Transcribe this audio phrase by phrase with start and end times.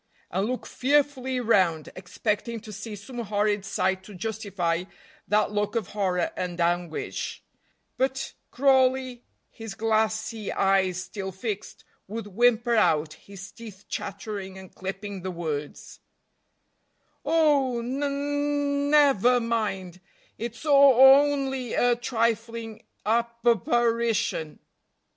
[0.31, 4.83] and look fearfully round, expecting to see some horrid sight to justify
[5.27, 7.43] that look of horror and anguish;
[7.97, 15.21] but Crawley, his glassy eyes still fixed, would whimper out, his teeth chattering, and clipping
[15.21, 15.99] the words:
[17.23, 20.01] "Oh, ne ne never mind,
[20.35, 24.57] it's o o only a trifling ap parition!"